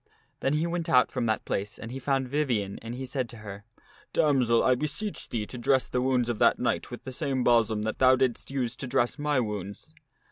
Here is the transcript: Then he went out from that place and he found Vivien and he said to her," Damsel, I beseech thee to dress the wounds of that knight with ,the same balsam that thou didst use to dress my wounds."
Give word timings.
Then 0.39 0.53
he 0.53 0.65
went 0.65 0.89
out 0.89 1.11
from 1.11 1.27
that 1.27 1.45
place 1.45 1.77
and 1.77 1.91
he 1.91 1.99
found 1.99 2.27
Vivien 2.27 2.79
and 2.81 2.95
he 2.95 3.05
said 3.05 3.29
to 3.29 3.37
her," 3.45 3.65
Damsel, 4.13 4.63
I 4.63 4.73
beseech 4.73 5.29
thee 5.29 5.45
to 5.45 5.59
dress 5.59 5.87
the 5.87 6.01
wounds 6.01 6.27
of 6.27 6.39
that 6.39 6.57
knight 6.57 6.89
with 6.89 7.03
,the 7.03 7.11
same 7.11 7.43
balsam 7.43 7.83
that 7.83 7.99
thou 7.99 8.15
didst 8.15 8.49
use 8.49 8.75
to 8.77 8.87
dress 8.87 9.19
my 9.19 9.39
wounds." 9.39 9.93